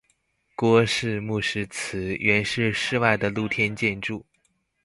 [0.55, 4.25] 郭氏墓石祠原是室外的露天建筑。